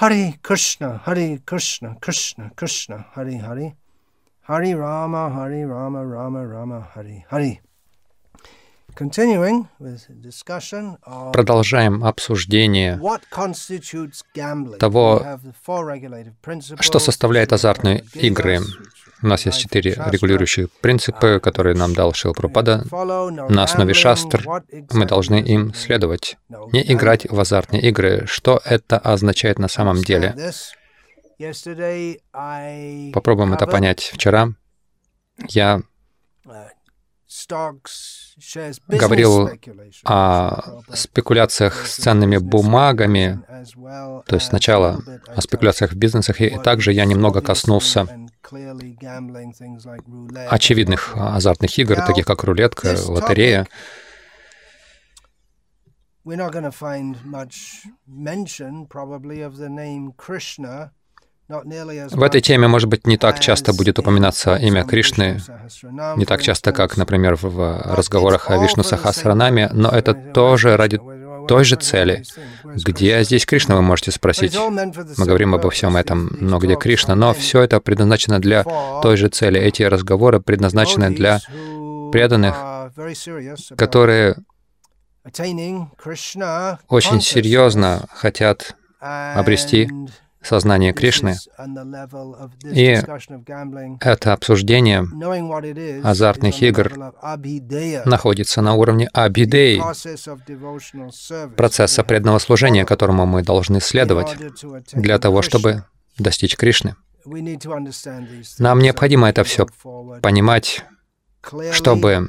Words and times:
Hare 0.00 0.34
Krishna, 0.42 1.02
Hare 1.04 1.40
Krishna, 1.44 1.96
Krishna 2.00 2.52
Krishna, 2.54 3.06
Hare 3.16 3.36
Hare, 3.36 3.74
Hare 4.42 4.76
Rama, 4.76 5.28
Hare 5.28 5.66
Rama, 5.66 6.06
Rama 6.06 6.46
Rama, 6.46 6.88
discussion 10.22 10.96
of 11.04 11.32
Продолжаем 11.32 12.04
обсуждение 12.04 12.96
what 12.98 13.22
constitutes 13.28 14.22
gambling. 14.36 14.78
того, 14.78 15.20
что 16.80 16.98
составляет 17.00 17.52
азартные 17.52 18.04
игры. 18.14 18.60
У 19.22 19.26
нас 19.26 19.46
есть 19.46 19.58
четыре 19.58 20.00
регулирующие 20.10 20.68
принципы, 20.80 21.40
которые 21.42 21.74
нам 21.74 21.94
дал 21.94 22.12
Шил 22.12 22.34
Прупада. 22.34 22.84
На 22.90 23.64
основе 23.64 23.94
шастр 23.94 24.46
мы 24.92 25.06
должны 25.06 25.40
им 25.40 25.74
следовать. 25.74 26.36
Не 26.72 26.82
играть 26.92 27.28
в 27.28 27.38
азартные 27.38 27.82
игры. 27.82 28.24
Что 28.26 28.60
это 28.64 28.98
означает 28.98 29.58
на 29.58 29.68
самом 29.68 30.02
деле? 30.02 30.36
Попробуем 33.12 33.54
это 33.54 33.66
понять. 33.66 34.10
Вчера 34.14 34.50
я 35.48 35.80
говорил 38.88 39.50
о 40.04 40.80
спекуляциях 40.94 41.86
с 41.86 41.96
ценными 41.96 42.38
бумагами, 42.38 43.40
то 44.26 44.34
есть 44.36 44.46
сначала 44.46 45.00
о 45.26 45.40
спекуляциях 45.40 45.92
в 45.92 45.96
бизнесах, 45.96 46.40
и 46.40 46.56
также 46.58 46.92
я 46.92 47.04
немного 47.04 47.40
коснулся 47.40 48.06
очевидных 50.48 51.14
азартных 51.16 51.78
игр, 51.78 51.96
таких 52.06 52.26
как 52.26 52.44
рулетка, 52.44 52.96
лотерея. 53.06 53.66
We're 56.24 56.36
not 56.36 56.52
going 56.52 56.64
to 56.64 56.70
find 56.70 57.16
much 57.24 57.86
mention, 58.06 58.86
probably, 58.86 59.40
of 59.40 59.56
the 59.56 59.70
name 59.70 60.12
Krishna. 60.16 60.90
В 61.48 62.22
этой 62.22 62.42
теме, 62.42 62.68
может 62.68 62.90
быть, 62.90 63.06
не 63.06 63.16
так 63.16 63.40
часто 63.40 63.72
будет 63.72 63.98
упоминаться 63.98 64.56
имя 64.56 64.84
Кришны, 64.84 65.40
не 66.16 66.26
так 66.26 66.42
часто, 66.42 66.72
как, 66.72 66.98
например, 66.98 67.36
в 67.40 67.96
разговорах 67.96 68.50
о 68.50 68.58
Вишну 68.62 68.82
Сахасранаме, 68.82 69.70
но 69.72 69.88
это 69.88 70.12
тоже 70.12 70.76
ради 70.76 71.00
той 71.48 71.64
же 71.64 71.76
цели. 71.76 72.22
Где 72.64 73.22
здесь 73.24 73.46
Кришна, 73.46 73.76
вы 73.76 73.82
можете 73.82 74.10
спросить. 74.12 74.56
Мы 74.56 75.26
говорим 75.26 75.54
обо 75.54 75.70
всем 75.70 75.96
этом, 75.96 76.30
но 76.40 76.58
где 76.58 76.76
Кришна? 76.76 77.14
Но 77.14 77.32
все 77.34 77.62
это 77.62 77.80
предназначено 77.80 78.38
для 78.38 78.64
той 79.02 79.16
же 79.16 79.28
цели. 79.28 79.60
Эти 79.60 79.82
разговоры 79.82 80.40
предназначены 80.40 81.10
для 81.10 81.40
преданных, 82.12 82.54
которые 83.76 84.36
очень 86.88 87.20
серьезно 87.20 88.06
хотят 88.12 88.76
обрести 89.00 89.90
сознание 90.42 90.92
Кришны. 90.92 91.36
И 92.64 93.00
это 94.00 94.32
обсуждение 94.32 95.04
азартных 96.04 96.62
игр 96.62 97.12
находится 98.04 98.62
на 98.62 98.74
уровне 98.74 99.08
абидеи, 99.12 99.82
процесса 101.56 102.04
преданного 102.04 102.38
служения, 102.38 102.84
которому 102.84 103.26
мы 103.26 103.42
должны 103.42 103.80
следовать 103.80 104.36
для 104.92 105.18
того, 105.18 105.42
чтобы 105.42 105.84
достичь 106.18 106.56
Кришны. 106.56 106.94
Нам 108.58 108.78
необходимо 108.78 109.28
это 109.28 109.44
все 109.44 109.66
понимать, 110.22 110.84
чтобы 111.72 112.28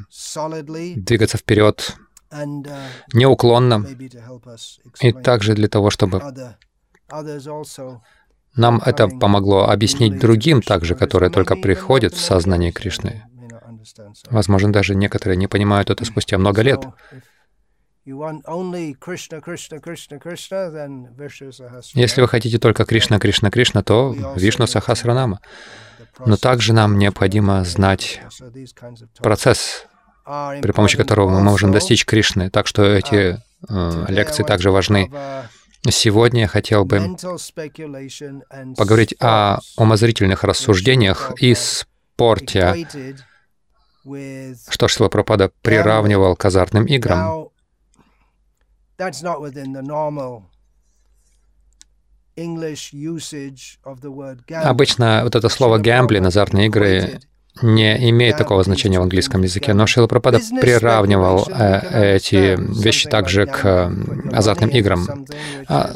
двигаться 0.96 1.38
вперед 1.38 1.96
неуклонно, 3.14 3.86
и 5.00 5.12
также 5.12 5.56
для 5.56 5.68
того, 5.68 5.90
чтобы 5.90 6.22
нам 8.56 8.82
это 8.86 9.08
помогло 9.08 9.70
объяснить 9.70 10.20
другим 10.20 10.62
также, 10.62 10.96
которые 10.96 11.30
только 11.30 11.56
приходят 11.56 12.14
в 12.14 12.20
сознание 12.20 12.72
Кришны. 12.72 13.24
Возможно, 14.30 14.74
даже 14.74 14.96
некоторые 14.96 15.38
не 15.38 15.48
понимают 15.48 15.90
это 15.90 16.06
спустя 16.06 16.38
много 16.38 16.62
лет. 16.62 16.86
Если 21.94 22.22
вы 22.22 22.28
хотите 22.28 22.58
только 22.58 22.86
Кришна, 22.86 23.20
Кришна, 23.20 23.52
Кришна, 23.52 23.84
то 23.84 24.16
Вишну 24.36 24.68
Сахасранама. 24.68 25.40
Но 26.26 26.38
также 26.38 26.74
нам 26.74 26.98
необходимо 26.98 27.64
знать 27.64 28.22
процесс, 29.22 29.86
при 30.26 30.72
помощи 30.72 30.98
которого 30.98 31.30
мы 31.30 31.42
можем 31.42 31.72
достичь 31.72 32.06
Кришны. 32.06 32.50
Так 32.50 32.68
что 32.68 32.84
эти 32.84 33.38
э, 33.70 34.06
лекции 34.08 34.44
также 34.44 34.72
важны. 34.72 35.10
Сегодня 35.88 36.42
я 36.42 36.48
хотел 36.48 36.84
бы 36.84 37.16
поговорить 38.76 39.16
о 39.22 39.60
умозрительных 39.78 40.44
рассуждениях 40.44 41.32
и 41.40 41.56
спорте, 41.56 42.86
что 44.70 44.88
Шила 44.88 45.08
Пропада 45.08 45.52
приравнивал 45.62 46.36
к 46.36 46.44
азартным 46.46 46.86
играм. 46.86 47.50
Обычно 54.52 55.22
вот 55.24 55.36
это 55.36 55.50
слово 55.50 55.78
«гэмблин», 55.78 56.26
азартные 56.26 56.68
игры, 56.68 57.22
не 57.62 58.10
имеет 58.10 58.38
такого 58.38 58.64
значения 58.64 59.00
в 59.00 59.04
английском 59.04 59.42
языке, 59.42 59.74
но 59.74 59.86
Шила 59.88 60.08
приравнивал 60.08 61.48
э, 61.50 62.16
эти 62.18 62.58
вещи 62.82 63.10
также 63.10 63.46
к 63.46 63.62
э, 63.64 63.92
азартным 64.32 64.70
играм. 64.70 65.26
А 65.68 65.94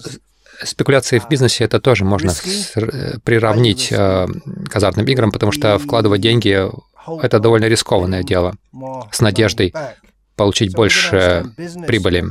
спекуляции 0.63 1.19
в 1.19 1.27
бизнесе 1.29 1.63
это 1.63 1.79
тоже 1.79 2.05
можно 2.05 2.31
э, 2.31 3.17
приравнить 3.23 3.89
к 3.89 4.75
азартным 4.75 5.05
играм, 5.07 5.31
потому 5.31 5.51
что 5.51 5.77
вкладывать 5.77 6.21
деньги 6.21 6.69
это 7.21 7.39
довольно 7.39 7.65
рискованное 7.65 8.23
дело 8.23 8.55
с 9.11 9.19
надеждой 9.19 9.73
получить 10.35 10.73
больше 10.73 11.45
прибыли. 11.85 12.25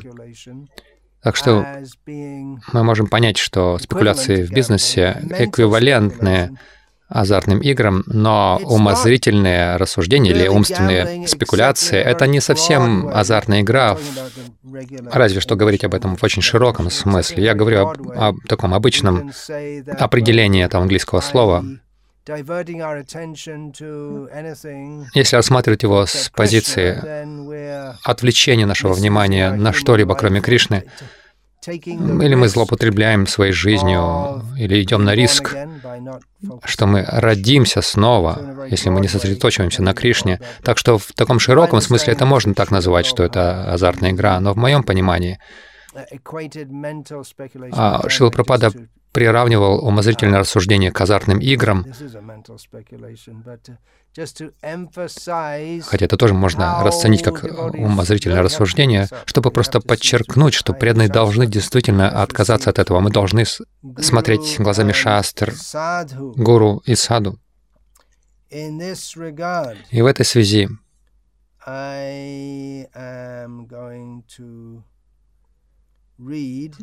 Так 1.22 1.36
что 1.36 1.64
мы 2.06 2.82
можем 2.82 3.06
понять, 3.06 3.38
что 3.38 3.78
спекуляции 3.78 4.42
в 4.42 4.50
бизнесе 4.50 5.22
эквивалентны 5.38 6.58
азартным 7.12 7.60
играм, 7.60 8.02
но 8.06 8.60
умозрительные 8.62 9.76
рассуждения 9.76 10.30
или 10.30 10.48
умственные 10.48 11.28
спекуляции— 11.28 11.98
это 12.00 12.26
не 12.26 12.40
совсем 12.40 13.08
азартная 13.08 13.60
игра, 13.60 13.96
разве 15.10 15.40
что 15.40 15.56
говорить 15.56 15.84
об 15.84 15.94
этом 15.94 16.16
в 16.16 16.24
очень 16.24 16.42
широком 16.42 16.90
смысле. 16.90 17.44
Я 17.44 17.54
говорю 17.54 17.88
об, 17.88 18.08
о 18.10 18.34
таком 18.48 18.74
обычном 18.74 19.32
определении 19.98 20.64
этого 20.64 20.82
английского 20.82 21.20
слова. 21.20 21.64
Если 25.14 25.36
рассматривать 25.36 25.82
его 25.82 26.06
с 26.06 26.30
позиции 26.34 26.96
отвлечения 28.04 28.64
нашего 28.64 28.92
внимания 28.92 29.50
на 29.52 29.72
что-либо, 29.72 30.14
кроме 30.14 30.40
Кришны, 30.40 30.84
или 31.66 32.34
мы 32.34 32.48
злоупотребляем 32.48 33.26
своей 33.26 33.52
жизнью, 33.52 34.42
или 34.58 34.82
идем 34.82 35.04
на 35.04 35.14
риск, 35.14 35.54
что 36.64 36.86
мы 36.86 37.04
родимся 37.06 37.82
снова, 37.82 38.66
если 38.68 38.88
мы 38.90 39.00
не 39.00 39.08
сосредоточиваемся 39.08 39.82
на 39.82 39.94
Кришне. 39.94 40.40
Так 40.62 40.78
что 40.78 40.98
в 40.98 41.12
таком 41.12 41.38
широком 41.38 41.80
смысле 41.80 42.14
это 42.14 42.26
можно 42.26 42.54
так 42.54 42.70
назвать, 42.70 43.06
что 43.06 43.22
это 43.22 43.72
азартная 43.72 44.10
игра, 44.10 44.40
но 44.40 44.52
в 44.54 44.56
моем 44.56 44.82
понимании 44.82 45.38
а 47.72 48.00
Пропада 48.30 48.70
приравнивал 49.12 49.86
умозрительное 49.86 50.40
рассуждение 50.40 50.90
к 50.90 51.00
азартным 51.00 51.38
играм, 51.38 51.84
хотя 54.14 56.04
это 56.04 56.16
тоже 56.16 56.34
можно 56.34 56.82
расценить 56.84 57.22
как 57.22 57.44
умозрительное 57.44 58.42
рассуждение, 58.42 59.08
чтобы 59.24 59.50
просто 59.50 59.80
подчеркнуть, 59.80 60.54
что 60.54 60.74
преданные 60.74 61.08
должны 61.08 61.46
действительно 61.46 62.08
отказаться 62.22 62.70
от 62.70 62.78
этого. 62.78 63.00
Мы 63.00 63.10
должны 63.10 63.44
смотреть 63.98 64.56
глазами 64.58 64.92
шастр, 64.92 65.54
гуру 66.36 66.82
и 66.84 66.94
саду. 66.94 67.38
И 69.90 70.02
в 70.02 70.06
этой 70.06 70.26
связи 70.26 70.68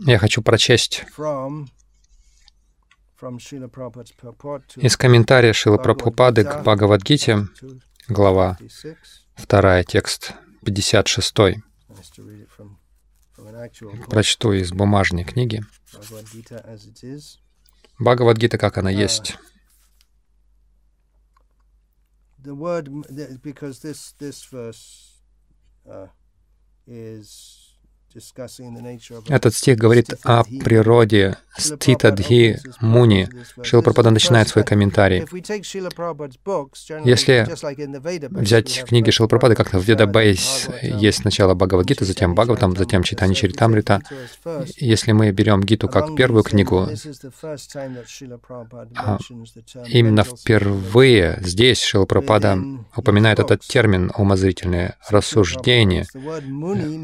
я 0.06 0.18
хочу 0.18 0.42
прочесть 0.42 1.06
из 4.78 4.98
комментария 4.98 5.54
Шила 5.54 5.78
Прабхупады 5.78 6.44
к 6.44 6.62
Бхагавадгите, 6.62 7.48
глава 8.08 8.58
2, 9.38 9.84
текст 9.84 10.34
56. 10.66 11.36
Прочту 14.10 14.54
из 14.54 14.72
бумажной 14.72 15.24
книги. 15.24 15.64
Бхагавадгита, 18.00 18.58
как 18.58 18.78
она 18.78 18.90
есть. 18.90 19.38
because 23.44 23.82
this 23.82 24.14
this 24.18 24.44
verse 24.46 25.20
uh, 25.86 26.08
is 26.88 27.69
Этот 29.28 29.54
стих 29.54 29.78
говорит 29.78 30.14
о 30.24 30.44
природе 30.44 31.38
ститадхи 31.58 32.60
муни. 32.82 33.30
Шила 33.62 33.82
Прабхупада 33.82 34.10
начинает 34.10 34.48
свой 34.48 34.64
комментарий. 34.64 35.26
Если 37.06 37.48
взять 38.32 38.84
книги 38.86 39.12
Шила 39.12 39.28
Прабхупады, 39.28 39.56
как 39.56 39.74
в 39.74 39.82
Ведабейс 39.82 40.70
есть 40.82 41.20
сначала 41.20 41.54
Бхагавадгита, 41.54 42.06
затем 42.06 42.34
Бхагаватам, 42.34 42.76
затем 42.76 43.04
Читани 43.04 43.34
Чаритамрита. 43.34 44.02
Если 44.78 45.12
мы 45.12 45.32
берем 45.32 45.62
Гиту 45.62 45.88
как 45.88 46.16
первую 46.16 46.44
книгу, 46.44 46.88
а 48.96 49.18
именно 49.88 50.24
впервые 50.24 51.40
здесь 51.42 51.84
Шила 51.84 52.06
Прабхупада 52.06 52.58
упоминает 52.96 53.40
этот 53.40 53.62
термин 53.62 54.12
«умозрительное 54.18 54.98
рассуждение», 55.10 56.06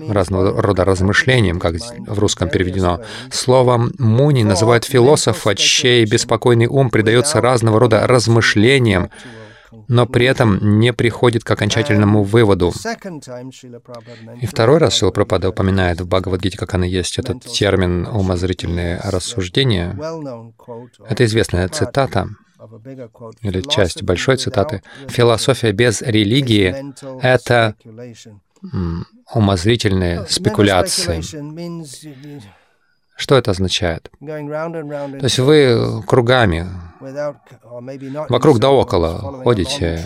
разного 0.10 0.62
рода 0.62 0.86
размышлением, 0.96 1.60
как 1.60 1.76
в 2.08 2.20
русском 2.20 2.50
переведено. 2.50 3.02
Словом 3.32 3.92
«муни» 4.00 4.44
называют 4.44 4.86
философа, 4.86 5.56
чей 5.56 6.06
беспокойный 6.06 6.68
ум 6.68 6.90
предается 6.90 7.42
разного 7.42 7.80
рода 7.80 8.08
размышлениям, 8.08 9.10
но 9.88 10.06
при 10.06 10.26
этом 10.26 10.80
не 10.80 10.94
приходит 10.94 11.44
к 11.44 11.52
окончательному 11.52 12.24
выводу. 12.24 12.74
И 14.42 14.46
второй 14.46 14.78
раз 14.78 14.96
Шила 14.96 15.12
Прабхупада 15.12 15.50
упоминает 15.50 16.00
в 16.02 16.08
Бхагавадгите, 16.08 16.58
как 16.58 16.74
она 16.74 16.86
есть, 16.86 17.20
этот 17.20 17.44
термин 17.44 18.08
«умозрительные 18.08 19.02
рассуждения». 19.04 19.98
Это 21.10 21.26
известная 21.26 21.68
цитата, 21.68 22.30
или 23.42 23.62
часть 23.62 24.02
большой 24.04 24.38
цитаты. 24.38 24.82
«Философия 25.08 25.72
без 25.72 26.02
религии— 26.02 26.76
это 27.22 27.76
умозрительные 29.34 30.25
спекуляции. 30.28 31.22
Что 33.18 33.38
это 33.38 33.52
означает? 33.52 34.12
То 34.19 35.19
есть 35.24 35.40
вы 35.40 36.04
кругами, 36.06 36.68
вокруг 38.30 38.60
да 38.60 38.72
около 38.72 39.42
ходите, 39.44 40.04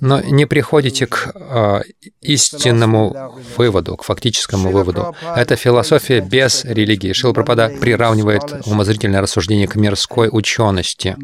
но 0.00 0.20
не 0.20 0.46
приходите 0.46 1.06
к 1.06 1.32
э, 1.34 1.80
истинному 2.20 3.34
выводу, 3.56 3.96
к 3.96 4.04
фактическому 4.04 4.70
выводу. 4.70 5.14
Это 5.34 5.56
философия 5.56 6.20
без 6.20 6.64
религии. 6.64 7.12
Шила 7.12 7.32
Прабхада 7.32 7.70
приравнивает 7.80 8.66
умозрительное 8.66 9.20
рассуждение 9.20 9.66
к 9.66 9.76
мирской 9.76 10.28
учености. 10.30 11.16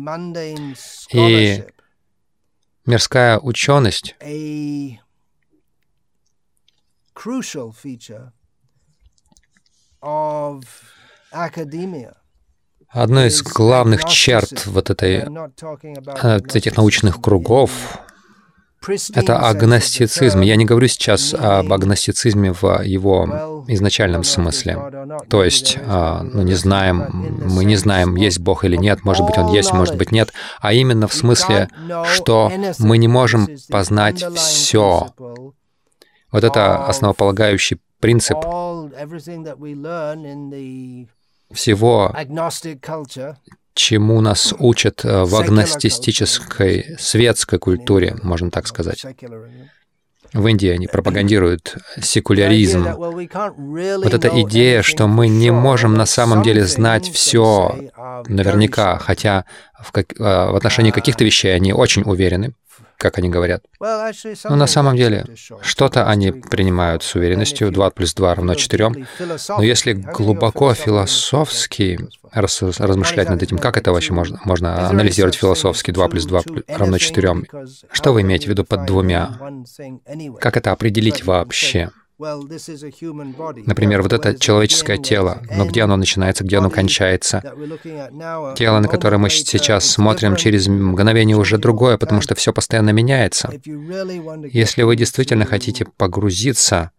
И 1.13 1.65
мирская 2.89 3.39
ученость. 3.39 4.17
Одной 12.89 13.27
из 13.29 13.43
главных 13.43 14.07
черт 14.07 14.65
вот 14.67 14.89
этой, 14.89 15.17
э, 16.23 16.41
этих 16.55 16.77
научных 16.79 17.21
кругов— 17.21 17.99
это 19.15 19.39
агностицизм. 19.39 20.41
Я 20.41 20.57
не 20.57 20.65
говорю 20.65 20.89
сейчас 20.89 21.35
об 21.35 21.73
агностицизме 21.73 22.53
в 22.53 22.83
его 22.83 23.65
изначальном 23.69 24.25
смысле. 24.25 24.79
То 25.29 25.45
есть, 25.45 25.79
а, 25.85 26.23
ну, 26.23 26.43
не 26.43 26.55
знаем, 26.55 27.07
мы 27.45 27.65
не 27.65 27.77
знаем, 27.77 28.17
есть 28.17 28.39
Бог 28.39 28.65
или 28.65 28.77
нет, 28.77 29.05
может 29.05 29.27
быть, 29.27 29.39
Он 29.39 29.53
есть, 29.53 29.73
может 29.73 29.97
быть, 29.97 30.13
нет, 30.13 30.33
а 30.61 30.73
именно 30.73 31.09
в 31.09 31.15
смысле, 31.15 31.69
что 32.15 32.51
мы 32.79 32.99
не 32.99 33.09
можем 33.09 33.49
познать 33.69 34.25
все. 34.37 35.09
Вот 36.31 36.45
это 36.45 36.87
основополагающий 36.87 37.81
принцип 38.01 38.39
всего, 41.53 42.15
чему 43.79 44.21
нас 44.21 44.53
учат 44.59 45.05
э, 45.05 45.23
в 45.25 45.37
агностистической 45.37 46.97
светской 46.99 47.59
культуре, 47.59 48.17
можно 48.23 48.51
так 48.51 48.67
сказать. 48.67 49.07
В 50.35 50.47
Индии 50.47 50.69
они 50.69 50.89
пропагандируют 50.89 51.79
секуляризм. 52.03 52.87
Вот 52.97 54.15
эта 54.15 54.29
идея, 54.43 54.83
что 54.83 55.07
мы 55.07 55.29
не 55.29 55.51
можем 55.51 55.95
на 55.95 56.05
самом 56.05 56.43
деле 56.43 56.67
знать 56.67 57.11
все 57.11 57.91
наверняка, 58.27 58.99
хотя 58.99 59.47
в, 59.81 59.93
как, 59.93 60.13
э, 60.13 60.23
в 60.23 60.57
отношении 60.57 60.91
каких-то 60.91 61.25
вещей 61.25 61.55
они 61.55 61.73
очень 61.73 62.03
уверены 62.03 62.53
как 62.99 63.17
они 63.19 63.29
говорят. 63.29 63.63
Но 63.81 64.57
на 64.57 64.67
самом 64.67 64.97
деле, 64.97 65.25
что-то 65.63 66.07
они 66.09 66.33
принимают 66.33 67.05
с 67.05 67.15
уверенностью, 67.15 67.71
2 67.71 67.91
плюс 67.91 68.13
2 68.13 68.35
равно 68.35 68.55
4. 68.55 69.07
Но 69.57 69.63
если 69.63 69.93
глубоко 69.93 70.75
философски 70.75 72.01
размышлять 72.33 73.31
над 73.31 73.43
этим, 73.43 73.59
как 73.59 73.77
это 73.77 73.93
вообще 73.93 74.13
можно, 74.13 74.41
можно 74.45 74.89
анализировать 74.89 75.37
философски, 75.37 75.93
2 75.93 76.09
плюс 76.09 76.27
2 76.27 76.43
равно 76.77 76.99
4? 76.99 77.35
Что 77.93 78.13
вы 78.13 78.23
имеете 78.23 78.47
в 78.47 78.51
виду 78.51 78.65
под 78.65 78.85
двумя? 78.85 79.39
Как 80.41 80.57
это 80.57 80.73
определить 80.73 81.25
вообще? 81.25 81.91
Например, 82.19 84.03
вот 84.03 84.13
это 84.13 84.39
человеческое 84.39 84.99
тело, 84.99 85.43
но 85.51 85.67
где 85.67 85.83
оно 85.83 85.97
начинается, 85.97 86.43
где 86.45 86.59
оно 86.59 86.69
кончается? 86.69 87.41
Тело, 88.57 88.81
на 88.81 88.89
которое 88.89 89.19
мы 89.19 89.31
сейчас 89.31 89.89
смотрим, 89.89 90.35
через 90.37 90.67
мгновение 90.67 91.37
уже 91.37 91.59
другое, 91.59 91.97
потому 91.97 92.21
что 92.21 92.35
все 92.35 92.53
постоянно 92.53 92.91
меняется. 92.91 93.53
Если 94.53 94.83
вы 94.83 94.97
действительно 94.97 95.45
хотите 95.45 95.85
погрузиться 95.97 96.91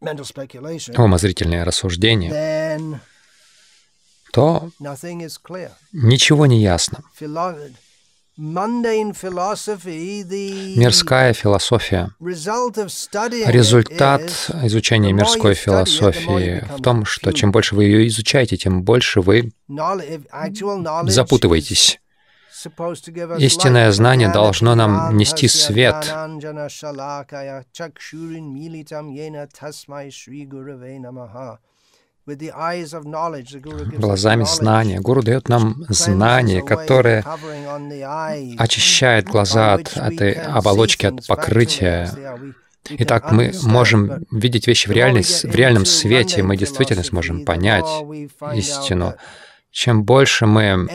в 0.00 1.00
умозрительное 1.00 1.64
рассуждение, 1.64 3.00
то 4.32 4.70
ничего 5.92 6.46
не 6.46 6.60
ясно. 6.60 6.98
Мирская 10.76 11.32
философия. 11.32 12.10
Результат 13.46 14.22
изучения 14.64 15.12
мирской 15.12 15.54
философии 15.54 16.64
в 16.76 16.80
том, 16.82 17.04
что 17.04 17.32
чем 17.32 17.52
больше 17.52 17.74
вы 17.74 17.84
ее 17.84 18.06
изучаете, 18.08 18.56
тем 18.56 18.82
больше 18.82 19.20
вы 19.20 19.52
запутываетесь. 21.04 22.00
Истинное 23.38 23.90
знание 23.92 24.32
должно 24.32 24.74
нам 24.74 25.16
нести 25.16 25.48
свет. 25.48 26.06
Глазами 33.98 34.44
знания. 34.44 35.00
Гуру 35.00 35.22
дает 35.22 35.48
нам 35.48 35.84
знание, 35.88 36.62
которое 36.62 37.24
очищает 38.58 39.26
глаза 39.26 39.74
от 39.74 39.96
этой 39.96 40.32
оболочки, 40.32 41.06
от 41.06 41.26
покрытия. 41.26 42.10
Итак, 42.88 43.30
мы 43.30 43.52
можем 43.62 44.24
видеть 44.30 44.66
вещи 44.66 44.88
в, 44.88 44.92
реальной, 44.92 45.22
в 45.22 45.54
реальном 45.54 45.84
свете, 45.84 46.42
мы 46.42 46.56
действительно 46.56 47.04
сможем 47.04 47.44
понять 47.44 47.86
истину. 48.54 49.14
Чем 49.70 50.02
больше 50.02 50.46
мы 50.46 50.88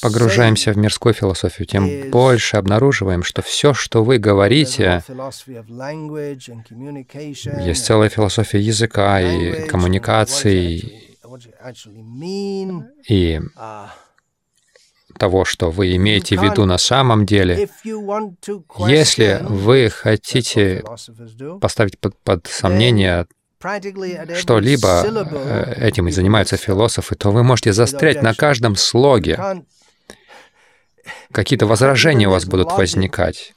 погружаемся 0.00 0.72
в 0.72 0.78
мирскую 0.78 1.12
философию, 1.12 1.66
тем 1.66 2.10
больше 2.10 2.56
обнаруживаем, 2.56 3.22
что 3.22 3.42
все, 3.42 3.74
что 3.74 4.02
вы 4.02 4.18
говорите, 4.18 5.02
есть 7.64 7.84
целая 7.84 8.08
философия 8.08 8.60
языка 8.60 9.20
и 9.20 9.66
коммуникации, 9.66 11.16
и 13.08 13.40
того, 15.18 15.44
что 15.44 15.70
вы 15.70 15.94
имеете 15.96 16.38
в 16.38 16.42
виду 16.42 16.64
на 16.64 16.78
самом 16.78 17.26
деле. 17.26 17.68
Если 18.78 19.38
вы 19.42 19.90
хотите 19.90 20.82
поставить 21.60 21.98
под, 21.98 22.16
под 22.22 22.46
сомнение 22.46 23.26
что-либо 24.36 25.04
э, 25.04 25.88
этим 25.88 26.08
и 26.08 26.10
занимаются 26.10 26.56
философы, 26.56 27.14
то 27.14 27.30
вы 27.30 27.42
можете 27.42 27.72
застрять 27.72 28.22
на 28.22 28.34
каждом 28.34 28.76
слоге. 28.76 29.38
Какие-то 31.32 31.66
возражения 31.66 32.28
у 32.28 32.32
вас 32.32 32.44
будут 32.44 32.72
возникать. 32.72 33.54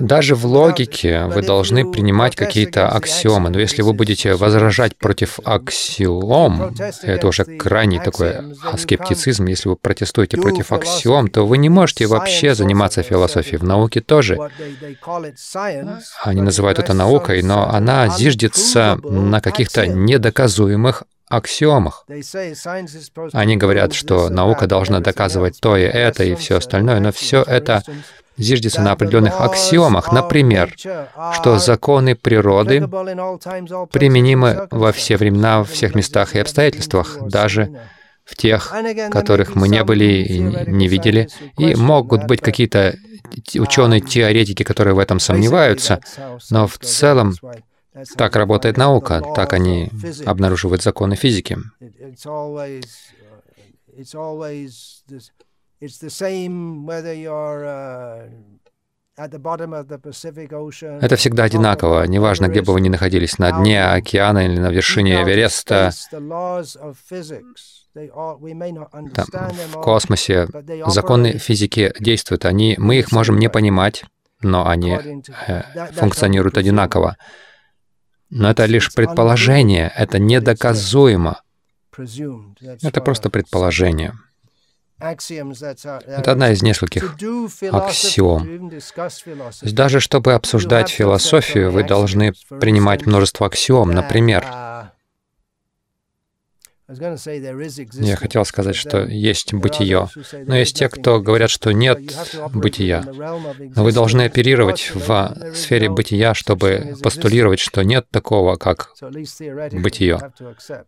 Даже 0.00 0.34
в 0.34 0.46
логике 0.46 1.24
вы 1.26 1.42
должны 1.42 1.90
принимать 1.90 2.36
какие-то 2.36 2.88
аксиомы, 2.88 3.48
но 3.48 3.58
если 3.58 3.82
вы 3.82 3.94
будете 3.94 4.34
возражать 4.34 4.96
против 4.96 5.40
аксиом, 5.44 6.74
это 7.02 7.26
уже 7.26 7.44
крайний 7.44 8.00
такой 8.00 8.54
скептицизм, 8.76 9.46
если 9.46 9.70
вы 9.70 9.76
протестуете 9.76 10.36
против 10.36 10.72
аксиом, 10.72 11.28
то 11.28 11.46
вы 11.46 11.56
не 11.58 11.70
можете 11.70 12.06
вообще 12.06 12.54
заниматься 12.54 13.02
философией. 13.02 13.58
В 13.58 13.64
науке 13.64 14.00
тоже. 14.00 14.38
Они 16.22 16.40
называют 16.40 16.78
это 16.78 16.92
наукой, 16.92 17.42
но 17.42 17.68
она 17.68 18.08
зиждется 18.08 18.98
на 19.02 19.40
каких-то 19.40 19.86
недоказуемых 19.86 21.04
аксиомах. 21.32 22.06
Они 23.32 23.56
говорят, 23.56 23.94
что 23.94 24.28
наука 24.28 24.66
должна 24.66 25.00
доказывать 25.00 25.58
то 25.60 25.76
и 25.76 25.82
это 25.82 26.24
и 26.24 26.34
все 26.34 26.56
остальное, 26.56 27.00
но 27.00 27.10
все 27.12 27.42
это 27.42 27.82
зиждется 28.36 28.82
на 28.82 28.92
определенных 28.92 29.40
аксиомах. 29.40 30.12
Например, 30.12 30.74
что 30.76 31.58
законы 31.58 32.14
природы 32.14 32.80
применимы 33.90 34.68
во 34.70 34.92
все 34.92 35.16
времена, 35.16 35.58
во 35.58 35.64
всех 35.64 35.94
местах 35.94 36.34
и 36.34 36.38
обстоятельствах, 36.38 37.18
даже 37.22 37.70
в 38.24 38.36
тех, 38.36 38.72
которых 39.10 39.54
мы 39.54 39.68
не 39.68 39.82
были 39.84 40.04
и 40.04 40.38
не 40.38 40.88
видели. 40.88 41.28
И 41.58 41.74
могут 41.74 42.24
быть 42.24 42.40
какие-то 42.40 42.94
ученые-теоретики, 43.54 44.62
которые 44.62 44.94
в 44.94 44.98
этом 44.98 45.18
сомневаются, 45.18 46.00
но 46.50 46.66
в 46.66 46.78
целом 46.78 47.34
так 48.16 48.36
работает 48.36 48.76
наука, 48.76 49.22
так 49.34 49.52
они 49.52 49.90
обнаруживают 50.26 50.82
законы 50.82 51.16
физики. 51.16 51.58
Это 61.00 61.16
всегда 61.16 61.44
одинаково, 61.44 62.04
неважно, 62.04 62.48
где 62.48 62.62
бы 62.62 62.72
вы 62.72 62.80
ни 62.80 62.88
находились, 62.88 63.38
на 63.38 63.52
дне 63.52 63.84
океана 63.84 64.46
или 64.46 64.58
на 64.58 64.70
вершине 64.70 65.22
Эвереста, 65.22 65.90
там, 69.14 69.50
в 69.72 69.80
космосе. 69.82 70.48
Законы 70.86 71.32
физики 71.38 71.92
действуют, 72.00 72.46
они, 72.46 72.76
мы 72.78 72.98
их 72.98 73.12
можем 73.12 73.38
не 73.38 73.50
понимать, 73.50 74.04
но 74.40 74.66
они 74.66 74.98
э, 75.46 75.62
функционируют 75.92 76.56
одинаково. 76.56 77.16
Но 78.34 78.50
это 78.50 78.64
лишь 78.64 78.90
предположение, 78.94 79.92
это 79.94 80.18
недоказуемо. 80.18 81.42
Это 82.82 83.02
просто 83.02 83.28
предположение. 83.28 84.14
Это 84.98 86.32
одна 86.32 86.52
из 86.52 86.62
нескольких 86.62 87.14
аксиом. 87.70 88.72
Даже 89.62 90.00
чтобы 90.00 90.32
обсуждать 90.32 90.88
философию, 90.88 91.70
вы 91.70 91.84
должны 91.84 92.32
принимать 92.60 93.04
множество 93.04 93.48
аксиом. 93.48 93.90
Например, 93.90 94.42
я 96.88 98.16
хотел 98.16 98.44
сказать, 98.44 98.74
что 98.74 99.04
есть 99.04 99.54
бытие, 99.54 100.08
но 100.46 100.56
есть 100.56 100.76
те, 100.76 100.88
кто 100.88 101.20
говорят, 101.20 101.50
что 101.50 101.72
нет 101.72 102.00
бытия. 102.52 103.04
Но 103.04 103.84
вы 103.84 103.92
должны 103.92 104.22
оперировать 104.22 104.90
в 104.94 105.36
сфере 105.54 105.88
бытия, 105.88 106.34
чтобы 106.34 106.96
постулировать, 107.02 107.60
что 107.60 107.82
нет 107.82 108.06
такого, 108.10 108.56
как 108.56 108.90
бытие. 109.72 110.32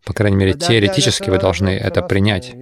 По 0.05 0.13
крайней 0.13 0.37
мере, 0.37 0.53
теоретически 0.53 1.29
вы 1.29 1.39
должны 1.39 1.69
это 1.69 2.01
принять. 2.01 2.53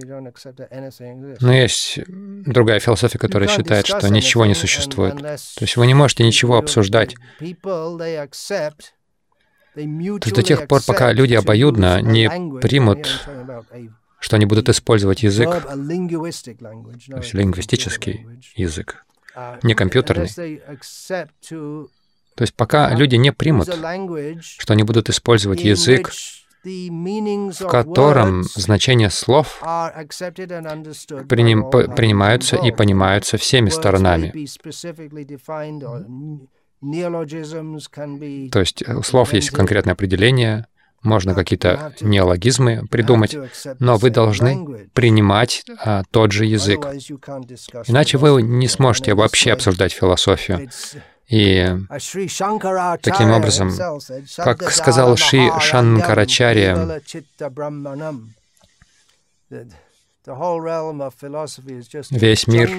Но 1.40 1.52
есть 1.52 1.98
другая 2.06 2.80
философия, 2.80 3.18
которая 3.18 3.48
считает, 3.48 3.86
что 3.86 4.08
ничего 4.08 4.46
не 4.46 4.54
существует. 4.54 5.18
То 5.18 5.38
есть 5.60 5.76
вы 5.76 5.86
не 5.86 5.94
можете 5.94 6.24
ничего 6.24 6.56
обсуждать 6.56 7.14
то 9.74 9.80
есть 9.80 10.34
до 10.34 10.42
тех 10.42 10.68
пор, 10.68 10.82
пока 10.86 11.12
люди 11.12 11.34
обоюдно 11.34 12.00
не 12.00 12.30
примут, 12.60 13.26
что 14.20 14.36
они 14.36 14.46
будут 14.46 14.68
использовать 14.68 15.22
язык, 15.22 15.50
то 15.50 17.16
есть 17.16 17.34
лингвистический 17.34 18.26
язык, 18.54 19.04
не 19.62 19.74
компьютерный. 19.74 20.28
То 22.36 22.42
есть 22.42 22.54
пока 22.54 22.94
люди 22.94 23.16
не 23.16 23.32
примут, 23.32 23.68
что 24.40 24.72
они 24.72 24.82
будут 24.82 25.08
использовать 25.08 25.62
язык, 25.62 26.10
в 26.64 27.66
котором 27.68 28.44
значения 28.44 29.10
слов 29.10 29.58
приним, 31.28 31.70
принимаются 31.70 32.56
и 32.56 32.72
понимаются 32.72 33.36
всеми 33.36 33.68
сторонами. 33.68 34.32
То 38.50 38.60
есть 38.60 38.88
у 38.88 39.02
слов 39.02 39.32
есть 39.32 39.50
конкретное 39.50 39.94
определение, 39.94 40.66
можно 41.02 41.34
какие-то 41.34 41.94
неологизмы 42.00 42.86
придумать, 42.90 43.36
но 43.78 43.96
вы 43.96 44.10
должны 44.10 44.88
принимать 44.94 45.64
а, 45.78 46.02
тот 46.10 46.32
же 46.32 46.46
язык. 46.46 46.84
Иначе 47.86 48.18
вы 48.18 48.42
не 48.42 48.68
сможете 48.68 49.14
вообще 49.14 49.52
обсуждать 49.52 49.92
философию. 49.92 50.70
И 51.28 51.66
таким 53.02 53.30
образом, 53.30 53.72
как 54.36 54.70
сказал 54.70 55.16
Шри 55.16 55.50
Шанкарачарья, 55.60 57.00
Весь 62.10 62.46
мир, 62.46 62.70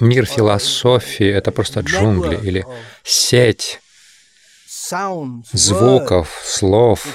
мир 0.00 0.26
философии— 0.26 1.26
это 1.28 1.52
просто 1.52 1.80
джунгли 1.80 2.40
или 2.42 2.66
сеть 3.04 3.80
звуков, 5.52 6.40
слов, 6.44 7.06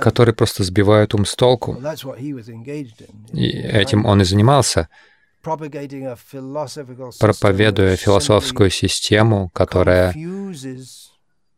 которые 0.00 0.34
просто 0.34 0.64
сбивают 0.64 1.14
ум 1.14 1.24
с 1.24 1.34
толку. 1.34 1.78
И 3.32 3.48
этим 3.48 4.04
он 4.04 4.20
и 4.20 4.24
занимался, 4.24 4.90
проповедуя 5.42 6.16
философскую 7.96 8.70
систему, 8.70 9.48
которая 9.54 10.14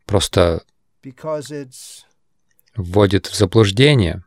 просто 0.05 0.63
вводит 2.75 3.27
в 3.27 3.35
заблуждение, 3.35 4.23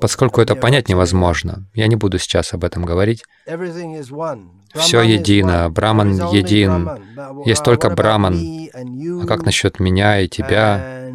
поскольку 0.00 0.40
это 0.40 0.56
понять 0.56 0.88
невозможно. 0.88 1.66
Я 1.72 1.86
не 1.86 1.96
буду 1.96 2.18
сейчас 2.18 2.52
об 2.52 2.64
этом 2.64 2.84
говорить. 2.84 3.22
Все 4.74 5.02
едино, 5.02 5.70
Браман 5.70 6.14
един. 6.32 6.90
Есть 7.44 7.62
только 7.62 7.90
Браман. 7.90 8.34
А 8.74 9.26
как 9.26 9.44
насчет 9.44 9.78
меня 9.78 10.20
и 10.20 10.28
тебя? 10.28 11.10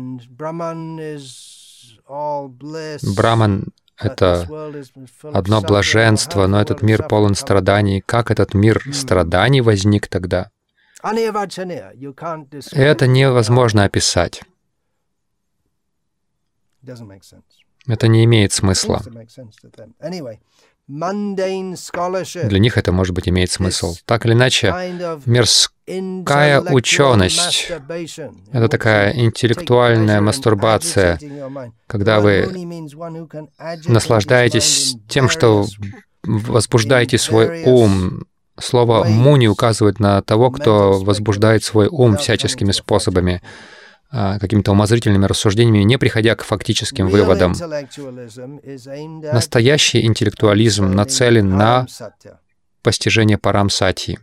Браман— 3.16 3.66
это 3.98 4.48
одно 5.34 5.62
блаженство, 5.62 6.48
но 6.48 6.62
этот 6.62 6.82
мир 6.82 7.06
полон 7.06 7.36
страданий. 7.36 8.02
Как 8.06 8.32
этот 8.32 8.54
мир 8.54 8.82
страданий 8.94 9.60
возник 9.62 10.08
тогда? 10.08 10.52
Это 12.72 13.08
невозможно 13.08 13.84
описать. 13.86 14.42
Это 17.88 18.08
не 18.08 18.24
имеет 18.26 18.52
смысла. 18.52 19.02
Для 20.88 22.60
них 22.60 22.78
это, 22.78 22.92
может 22.92 23.14
быть, 23.14 23.30
имеет 23.30 23.52
смысл. 23.52 23.96
Так 24.06 24.26
или 24.26 24.34
иначе, 24.34 24.74
мирская 25.26 26.62
ученость— 26.62 27.72
это 28.52 28.68
такая 28.68 29.14
интеллектуальная 29.16 30.20
мастурбация, 30.20 31.20
когда 31.86 32.20
вы 32.20 32.48
наслаждаетесь 33.88 34.96
тем, 35.08 35.30
что 35.30 35.66
возбуждаете 36.24 37.20
свой 37.20 37.64
ум, 37.66 38.26
Слово 38.62 39.04
«муни» 39.06 39.48
указывает 39.48 40.00
на 40.00 40.22
того, 40.22 40.52
кто 40.52 41.00
возбуждает 41.00 41.64
свой 41.64 41.88
ум 41.88 42.18
всяческими 42.18 42.72
способами, 42.72 43.42
а, 44.12 44.40
какими-то 44.40 44.72
умозрительными 44.72 45.26
рассуждениями, 45.26 45.84
не 45.84 45.98
приходя 45.98 46.36
к 46.36 46.44
фактическим 46.44 47.08
выводам. 47.10 47.54
Настоящий 49.34 50.06
интеллектуализм 50.06 50.92
нацелен 50.92 51.56
на 51.56 51.86
постижение 52.82 53.38
парамсатьи. 53.38 54.18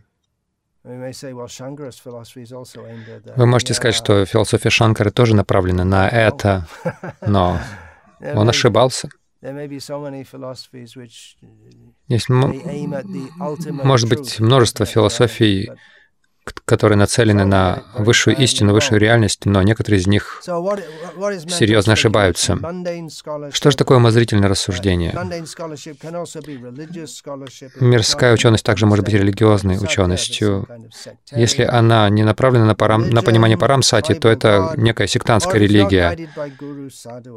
Вы 3.35 3.45
можете 3.45 3.73
сказать, 3.73 3.95
что 3.95 4.25
философия 4.25 4.69
Шанкары 4.69 5.11
тоже 5.11 5.35
направлена 5.35 5.83
на 5.83 6.07
это, 6.07 6.67
но 7.25 7.59
он 8.21 8.49
ошибался. 8.49 9.09
Есть, 12.07 12.29
может 13.83 14.09
быть, 14.09 14.39
множество 14.39 14.85
философий, 14.85 15.69
которые 16.65 16.97
нацелены 16.97 17.45
на 17.45 17.83
высшую 17.95 18.35
истину, 18.37 18.73
высшую 18.73 18.99
реальность, 18.99 19.45
но 19.45 19.61
некоторые 19.61 19.99
из 19.99 20.07
них 20.07 20.41
серьезно 20.43 21.93
ошибаются. 21.93 22.57
Что 23.51 23.71
же 23.71 23.77
такое 23.77 23.97
умозрительное 23.97 24.49
рассуждение? 24.49 25.11
Мирская 27.79 28.33
ученость 28.33 28.65
также 28.65 28.85
может 28.85 29.05
быть 29.05 29.13
религиозной 29.13 29.77
ученостью. 29.77 30.67
Если 31.31 31.63
она 31.63 32.09
не 32.09 32.23
направлена 32.23 32.65
на, 32.65 32.75
парам, 32.75 33.09
на 33.09 33.21
понимание 33.21 33.57
парамсати, 33.57 34.13
то 34.13 34.29
это 34.29 34.73
некая 34.77 35.07
сектантская 35.07 35.59
религия. 35.59 36.17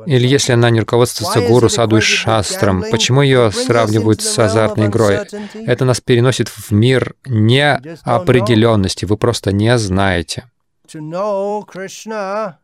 Или 0.06 0.26
если 0.26 0.52
она 0.52 0.70
не 0.70 0.80
руководствуется 0.80 1.40
гуру, 1.40 1.68
саду 1.68 1.98
и 1.98 2.00
шастром, 2.00 2.84
почему 2.90 3.22
ее 3.22 3.50
сравнивают 3.52 4.22
с 4.22 4.38
азартной 4.38 4.86
игрой? 4.86 5.26
Это 5.66 5.84
нас 5.84 6.00
переносит 6.00 6.48
в 6.48 6.70
мир 6.70 7.14
неопределенности, 7.26 8.99
вы 9.04 9.16
просто 9.16 9.52
не 9.52 9.76
знаете. 9.78 10.50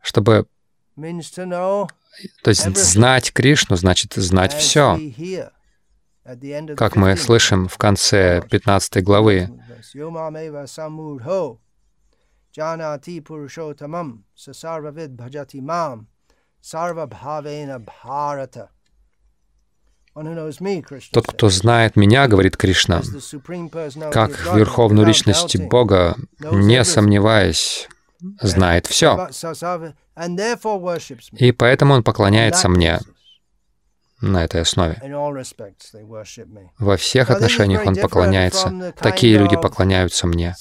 Чтобы 0.01 0.47
то 2.43 2.49
есть 2.49 2.77
знать 2.77 3.31
Кришну 3.31 3.75
значит 3.75 4.13
знать 4.15 4.53
все. 4.53 4.99
как 6.75 6.95
мы 6.95 7.15
слышим 7.15 7.67
в 7.67 7.77
конце 7.77 8.41
15 8.49 9.03
главы. 9.03 9.49
Janati 12.57 13.21
Purushottamam 13.21 14.23
Sasarvavid 14.35 15.15
Bhajati 15.15 15.61
Mam 15.61 16.07
Sarvabhavena 16.61 17.79
Bharata. 17.79 18.69
Тот, 21.11 21.27
кто 21.27 21.49
знает 21.49 21.95
меня, 21.95 22.27
говорит 22.27 22.57
Кришна, 22.57 23.01
как 24.11 24.55
Верховную 24.55 25.05
Личность 25.05 25.57
Бога, 25.57 26.15
не 26.39 26.83
сомневаясь, 26.83 27.87
знает 28.41 28.87
все. 28.87 29.29
И 31.33 31.51
поэтому 31.51 31.93
он 31.93 32.03
поклоняется 32.03 32.67
мне 32.67 32.99
на 34.19 34.43
этой 34.43 34.61
основе. 34.61 34.99
Во 36.79 36.97
всех 36.97 37.29
отношениях 37.29 37.85
он 37.85 37.95
поклоняется. 37.95 38.93
Такие 38.97 39.37
люди 39.37 39.55
поклоняются 39.55 40.25
мне. 40.25 40.55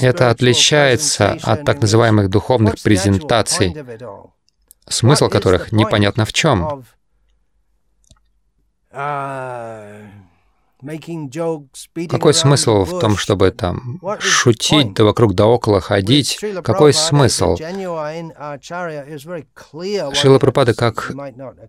Это 0.00 0.30
отличается 0.30 1.36
от 1.42 1.64
так 1.64 1.82
называемых 1.82 2.30
духовных 2.30 2.80
презентаций, 2.82 3.76
смысл 4.88 5.28
которых 5.28 5.72
непонятно 5.72 6.24
в 6.24 6.32
чем. 6.32 6.84
Какой 12.10 12.34
смысл 12.34 12.84
в 12.84 13.00
том, 13.00 13.16
чтобы 13.16 13.50
там 13.50 13.98
шутить, 14.20 14.92
да 14.94 15.04
вокруг 15.04 15.34
да 15.34 15.46
около 15.46 15.80
ходить? 15.80 16.38
Какой 16.62 16.92
смысл? 16.92 17.56
Шила 20.14 20.38
Прабхупада, 20.38 20.74
как 20.74 21.12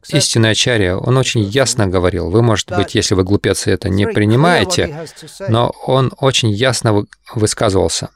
истинная 0.10 0.52
ачарья, 0.52 0.98
он 0.98 1.18
очень 1.18 1.42
ясно 1.44 1.88
говорил. 1.88 2.30
Вы, 2.30 2.42
может 2.42 2.70
быть, 2.76 2.96
если 2.96 3.16
вы 3.16 3.24
глупец, 3.24 3.68
это 3.68 3.90
не 3.90 4.06
принимаете, 4.08 5.08
но 5.48 5.74
он 5.86 6.12
очень 6.20 6.50
ясно 6.50 7.06
высказывался. 7.34 8.10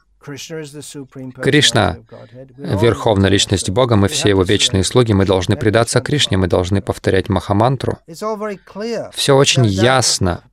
Кришна— 1.42 1.98
Верховная 2.56 3.30
Личность 3.30 3.70
Бога, 3.70 3.96
мы 3.96 4.08
все 4.08 4.30
Его 4.30 4.42
вечные 4.42 4.84
слуги, 4.84 5.12
мы 5.12 5.24
должны 5.26 5.56
предаться 5.56 6.00
Кришне, 6.00 6.36
мы 6.36 6.46
должны 6.46 6.80
повторять 6.80 7.28
Махамантру. 7.28 7.98
Все 9.12 9.36
очень 9.36 9.66
ясно. 9.66 10.44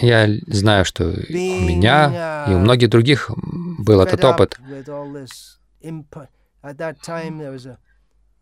Я 0.00 0.28
знаю, 0.46 0.84
что 0.84 1.04
у 1.04 1.10
меня 1.10 2.46
и 2.48 2.54
у 2.54 2.58
многих 2.58 2.88
других 2.90 3.30
был 3.78 4.00
этот 4.00 4.24
опыт. 4.24 4.58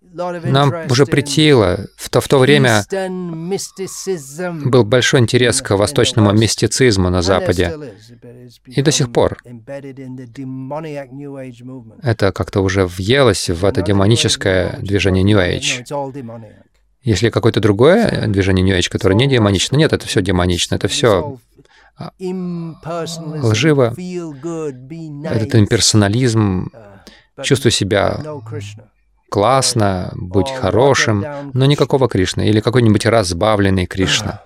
Нам 0.03 0.73
уже 0.91 1.07
притило. 1.07 1.87
В 1.97 2.09
то, 2.11 2.21
в 2.21 2.29
то 2.29 2.39
время 2.39 2.85
был 4.65 4.85
большой 4.85 5.21
интерес 5.21 5.61
к 5.63 5.77
восточному 5.77 6.33
мистицизму 6.33 7.11
на 7.11 7.23
Западе. 7.23 7.95
И 8.67 8.83
до 8.83 8.91
сих 8.91 9.13
пор. 9.13 9.39
Это 12.03 12.33
как-то 12.33 12.61
уже 12.61 12.87
въелось 12.87 13.51
в 13.51 13.65
это 13.65 13.83
демоническое 13.83 14.79
движение 14.81 15.23
New 15.25 15.39
Age. 15.39 15.85
Если 17.03 17.31
какое-то 17.31 17.61
другое 17.61 18.27
движение 18.27 18.65
New 18.65 18.77
Age, 18.77 18.89
которое 18.91 19.15
не 19.15 19.29
демонично, 19.29 19.77
нет, 19.77 19.93
это 19.93 20.07
все 20.07 20.23
демонично, 20.23 20.75
это 20.75 20.89
все 20.89 21.39
а, 21.97 22.11
лживо, 22.19 23.95
этот 25.25 25.55
имперсонализм, 25.55 26.73
чувствую 27.43 27.73
себя 27.73 28.21
классно, 29.29 30.13
будь 30.15 30.51
хорошим, 30.51 31.25
но 31.53 31.67
никакого 31.67 32.09
Кришны 32.09 32.49
или 32.49 32.61
какой-нибудь 32.61 33.07
разбавленный 33.07 33.87
Кришна. 33.87 34.43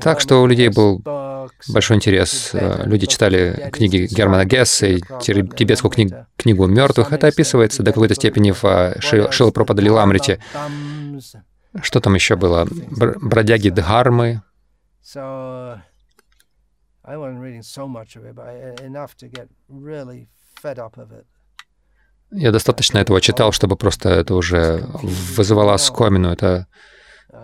Так 0.00 0.20
что 0.20 0.42
у 0.42 0.46
людей 0.46 0.68
был 0.68 1.02
большой 1.68 1.96
интерес. 1.96 2.50
Люди 2.52 3.06
читали 3.06 3.70
книги 3.72 4.06
Германа 4.10 4.44
Гесса 4.44 4.86
и 4.86 5.00
тибетскую 5.20 5.90
книг, 5.90 6.12
книгу 6.36 6.66
мертвых. 6.66 7.12
Это 7.12 7.26
описывается 7.26 7.82
до 7.82 7.92
какой-то 7.92 8.14
степени 8.14 8.52
в 8.52 8.64
э, 8.64 9.00
Шила 9.00 9.50
Пропада 9.50 9.82
Лиламрите. 9.82 10.40
Что 11.82 12.00
там 12.00 12.14
еще 12.14 12.36
было? 12.36 12.66
Бродяги 12.70 13.68
Дхармы. 13.70 14.42
Я 22.30 22.52
достаточно 22.52 22.98
этого 22.98 23.20
читал, 23.20 23.52
чтобы 23.52 23.76
просто 23.76 24.08
это 24.10 24.34
уже 24.34 24.86
вызывало 25.02 25.76
скомину. 25.76 26.30
Это 26.30 26.66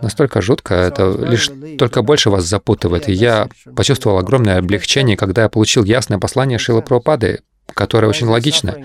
настолько 0.01 0.41
жутко, 0.41 0.75
это 0.75 1.11
лишь 1.11 1.49
только 1.77 2.01
больше 2.01 2.29
вас 2.29 2.45
запутывает. 2.45 3.09
И 3.09 3.13
я 3.13 3.49
почувствовал 3.75 4.17
огромное 4.17 4.59
облегчение, 4.59 5.17
когда 5.17 5.43
я 5.43 5.49
получил 5.49 5.83
ясное 5.83 6.19
послание 6.19 6.57
Шила 6.57 6.81
Прабхупады, 6.81 7.41
которое 7.73 8.07
очень 8.07 8.27
логично. 8.27 8.77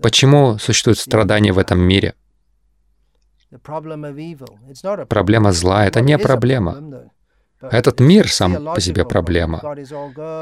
Почему 0.00 0.58
существует 0.58 0.98
страдания 0.98 1.52
в 1.52 1.58
этом 1.58 1.80
мире? 1.80 2.14
Проблема 5.08 5.52
зла— 5.52 5.86
это 5.86 6.00
не 6.00 6.18
проблема. 6.18 7.10
Этот 7.60 8.00
мир 8.00 8.30
сам 8.30 8.74
по 8.74 8.80
себе 8.80 9.04
проблема. 9.04 9.60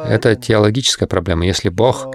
Это 0.06 0.36
теологическая 0.36 1.06
проблема. 1.08 1.46
Если 1.46 1.70
Бог 1.70 2.08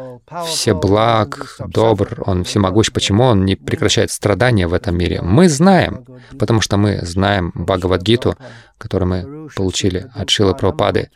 все 0.46 0.74
благ, 0.74 1.58
добр, 1.68 2.24
Он 2.26 2.44
всемогущ, 2.44 2.92
почему 2.92 3.24
Он 3.24 3.44
не 3.44 3.56
прекращает 3.56 4.12
страдания 4.12 4.68
в 4.68 4.74
этом 4.74 4.98
мире? 4.98 5.22
Мы 5.22 5.50
знаем, 5.50 6.06
потому 6.38 6.62
что 6.62 6.78
мы 6.78 7.00
знаем 7.02 7.52
Бхагавадгиту, 7.56 8.36
которую 8.78 9.10
мы 9.10 9.50
получили 9.56 10.10
от 10.14 10.30
Шилы 10.30 10.56
Прабхупады. 10.56 11.10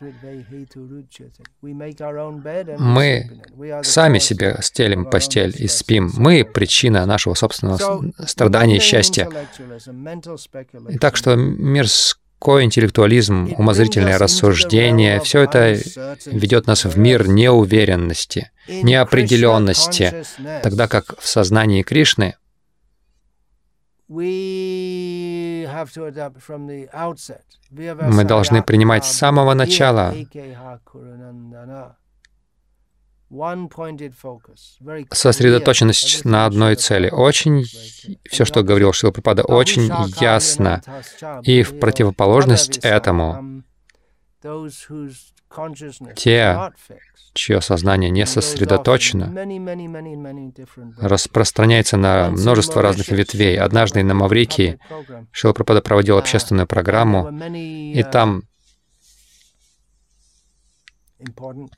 Мы 2.78 3.30
сами 3.82 4.18
себе 4.18 4.58
стелим 4.60 5.04
постель 5.06 5.54
и 5.56 5.68
спим. 5.68 6.10
Мы— 6.16 6.44
причина 6.54 7.06
нашего 7.06 7.34
собственного 7.34 8.02
страдания 8.26 8.76
и 8.76 8.80
счастья. 8.80 9.28
И 10.88 10.98
так 10.98 11.16
что 11.16 11.36
мир 11.36 11.86
Такой 12.46 12.62
интеллектуализм, 12.62 13.52
умозрительное 13.58 14.18
рассуждение, 14.18 15.18
все 15.18 15.40
это 15.40 15.72
ведет 16.26 16.68
нас 16.68 16.84
в 16.84 16.96
мир 16.96 17.26
неуверенности, 17.26 18.52
неопределенности, 18.68 20.22
тогда 20.62 20.86
как 20.86 21.18
в 21.18 21.26
сознании 21.26 21.82
Кришны 21.82 22.36
мы 24.08 24.44
должны 28.24 28.62
принимать 28.62 29.04
с 29.04 29.10
самого 29.10 29.54
начала 29.54 30.14
сосредоточенность 35.10 36.24
на 36.24 36.46
одной 36.46 36.76
цели. 36.76 37.10
Очень, 37.10 37.64
все, 38.28 38.44
что 38.44 38.62
говорил 38.62 38.92
Шила 38.92 39.10
Прабхупада, 39.10 39.42
очень 39.42 39.90
ясно. 40.20 40.82
И 41.42 41.62
в 41.62 41.78
противоположность 41.78 42.78
этому, 42.78 43.62
те, 46.14 46.72
чье 47.34 47.60
сознание 47.60 48.10
не 48.10 48.26
сосредоточено, 48.26 49.32
распространяется 50.98 51.96
на 51.96 52.30
множество 52.30 52.82
разных 52.82 53.08
ветвей. 53.08 53.58
Однажды 53.58 54.02
на 54.04 54.14
Маврикии 54.14 54.78
Шила 55.32 55.52
Прабхупада 55.52 55.82
проводил 55.82 56.18
общественную 56.18 56.66
программу, 56.66 57.28
и 57.52 58.02
там 58.04 58.44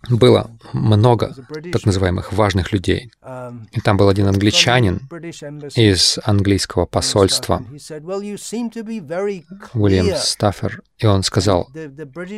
было 0.08 0.50
много 0.72 1.34
так 1.72 1.84
называемых 1.84 2.32
важных 2.32 2.72
людей. 2.72 3.10
И 3.72 3.80
там 3.80 3.96
был 3.96 4.08
один 4.08 4.26
англичанин 4.28 5.08
из 5.76 6.18
английского 6.24 6.86
посольства, 6.86 7.62
Уильям 9.74 10.16
Стаффер, 10.16 10.82
и 10.98 11.06
он 11.06 11.22
сказал, 11.22 11.68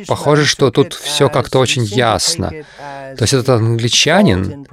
похоже, 0.07 0.45
что 0.45 0.71
тут 0.71 0.93
все 0.93 1.29
как-то 1.29 1.59
очень 1.59 1.83
ясно. 1.83 2.49
То 2.49 3.17
есть 3.19 3.33
этот 3.33 3.49
англичанин 3.49 4.65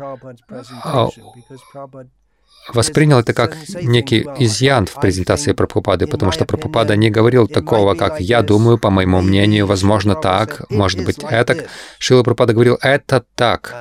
воспринял 2.75 3.19
это 3.19 3.33
как 3.33 3.57
некий 3.83 4.27
изъян 4.39 4.87
в 4.87 4.95
презентации 4.95 5.53
Прабхупады, 5.53 6.07
потому 6.07 6.33
что 6.33 6.45
Прабхупада 6.45 6.97
не 6.97 7.11
говорил 7.11 7.49
такого, 7.49 7.95
как 7.95 8.21
«я 8.21 8.43
думаю, 8.43 8.79
по 8.79 8.91
моему 8.91 9.21
мнению, 9.21 9.67
возможно 9.67 10.15
так, 10.15 10.65
может 10.71 11.05
быть 11.05 11.19
это». 11.19 11.67
Шила 11.99 12.23
Прабхупада 12.23 12.53
говорил 12.53 12.79
«это 12.81 13.25
так». 13.35 13.75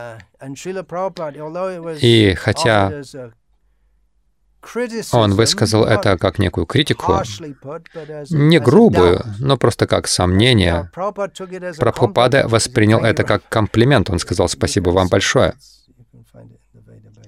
И 2.02 2.34
хотя 2.38 3.02
он 5.14 5.34
высказал 5.34 5.86
это 5.86 6.18
как 6.18 6.40
некую 6.40 6.66
критику, 6.66 7.22
не 8.30 8.60
грубую, 8.60 9.24
но 9.40 9.58
просто 9.58 9.88
как 9.88 10.08
сомнение. 10.08 10.92
Прабхупада 11.78 12.48
воспринял 12.48 13.00
это 13.00 13.24
как 13.24 13.48
комплимент. 13.50 14.10
Он 14.10 14.20
сказал 14.20 14.50
«спасибо 14.50 14.90
вам 14.90 15.08
большое». 15.08 15.54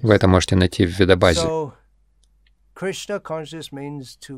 Вы 0.02 0.14
это 0.14 0.28
можете 0.28 0.56
найти 0.56 0.86
в 0.86 0.98
видобазе. 0.98 1.42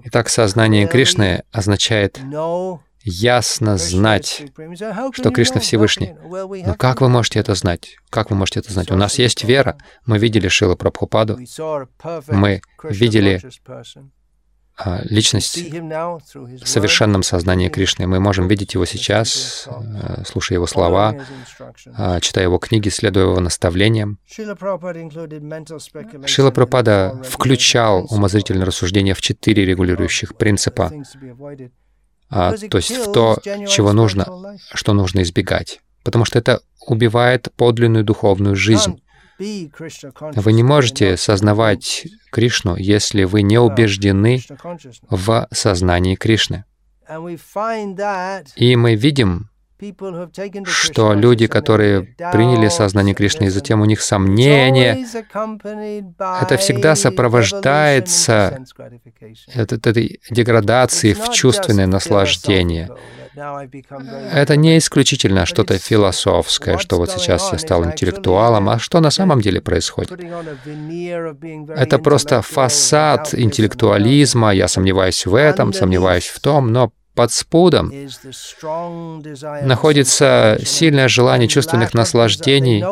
Итак, 0.05 0.29
сознание 0.29 0.89
Кришны 0.89 1.45
означает 1.53 2.21
ясно 3.05 3.77
знать, 3.77 4.43
что 5.13 5.31
Кришна 5.31 5.61
Всевышний. 5.61 6.15
Но 6.67 6.75
как 6.75 7.01
вы 7.01 7.09
можете 7.09 7.39
это 7.39 7.55
знать? 7.55 7.97
Как 8.11 8.31
вы 8.31 8.37
можете 8.37 8.61
это 8.61 8.73
знать? 8.73 8.91
У 8.91 8.97
нас 8.97 9.19
есть 9.19 9.45
вера. 9.45 9.79
Мы 10.07 10.19
видели 10.19 10.49
Шила 10.49 10.75
Прабхупаду. 10.75 11.39
Мы 12.29 12.63
видели 12.85 13.41
личность 15.05 15.59
в 15.59 16.67
совершенном 16.67 17.23
сознании 17.23 17.69
Кришны. 17.69 18.07
Мы 18.07 18.21
можем 18.21 18.49
видеть 18.49 18.75
его 18.75 18.85
сейчас, 18.85 19.69
э, 19.69 20.25
слушая 20.27 20.57
его 20.57 20.67
слова, 20.67 21.17
а, 21.97 22.21
читая 22.21 22.45
его 22.45 22.59
книги, 22.59 22.89
следуя 22.89 23.25
его 23.25 23.41
наставлениям. 23.41 24.19
Шила 26.27 26.51
Прабхупада 26.51 27.21
включал 27.25 28.07
умозрительное 28.11 28.67
рассуждение 28.67 29.15
в 29.15 29.21
четыре 29.21 29.65
регулирующих 29.65 30.37
принципа, 30.37 30.93
а, 32.31 32.57
то 32.57 32.79
есть 32.79 32.91
в 32.91 33.13
то, 33.13 33.39
чего 33.69 33.93
нужно, 33.93 34.57
что 34.73 34.95
нужно 34.95 35.23
избегать, 35.23 35.81
потому 36.03 36.25
что 36.25 36.39
это 36.39 36.61
убивает 36.87 37.49
подлинную 37.57 38.05
духовную 38.05 38.57
жизнь. 38.57 39.02
Вы 40.37 40.53
не 40.53 40.63
можете 40.63 41.17
сознавать 41.17 42.07
Кришну, 42.31 42.77
если 42.77 43.25
вы 43.25 43.43
не 43.43 43.59
убеждены 43.59 44.41
в 45.11 45.49
сознании 45.53 46.15
Кришны. 46.15 46.65
И 48.57 48.77
мы 48.77 48.95
видим, 48.95 49.51
что 50.67 51.15
люди, 51.15 51.47
которые 51.47 52.03
приняли 52.33 52.69
сознание 52.69 53.15
Кришны, 53.15 53.47
и 53.47 53.49
затем 53.49 53.81
у 53.81 53.85
них 53.85 54.01
сомнения, 54.01 55.07
это 56.43 56.57
всегда 56.57 56.95
сопровождается 56.95 58.65
этой 59.55 60.21
деградацией 60.31 61.15
в 61.15 61.31
чувственное 61.31 61.87
наслаждение. 61.87 62.89
Это 63.35 64.57
не 64.57 64.77
исключительно 64.77 65.47
что-то 65.47 65.79
философское, 65.79 66.77
что 66.79 66.99
вот 66.99 67.11
сейчас 67.11 67.51
я 67.53 67.59
стал 67.59 67.85
интеллектуалом, 67.85 68.69
а 68.69 68.79
что 68.79 69.01
на 69.01 69.11
самом 69.11 69.41
деле 69.41 69.61
происходит? 69.61 70.13
Это 71.71 71.99
просто 71.99 72.43
фасад 72.43 73.35
интеллектуализма, 73.35 74.53
я 74.53 74.69
сомневаюсь 74.69 75.25
в 75.25 75.35
этом, 75.35 75.73
сомневаюсь 75.73 76.27
в 76.27 76.41
том, 76.41 76.73
но 76.73 76.93
под 77.15 77.31
спудом 77.33 77.93
находится 79.63 80.59
сильное 80.65 81.09
желание 81.09 81.49
чувственных 81.49 81.95
наслаждений. 81.95 82.83